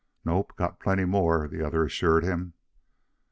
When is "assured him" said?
1.85-2.53